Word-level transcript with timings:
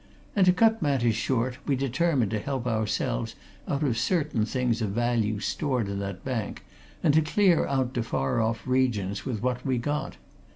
And 0.35 0.47
to 0.47 0.51
cut 0.51 0.81
matters 0.81 1.13
short, 1.13 1.59
we 1.67 1.75
determined 1.75 2.31
to 2.31 2.39
help 2.39 2.65
ourselves 2.65 3.35
out 3.67 3.83
of 3.83 3.99
certain 3.99 4.45
things 4.47 4.81
of 4.81 4.89
value 4.89 5.39
stored 5.39 5.87
in 5.87 5.99
that 5.99 6.25
bank, 6.25 6.65
and 7.03 7.13
to 7.13 7.21
clear 7.21 7.67
out 7.67 7.93
to 7.93 8.01
far 8.01 8.41
off 8.41 8.65
regions 8.65 9.25
with 9.27 9.43
what 9.43 9.63
we 9.63 9.77
got. 9.77 10.17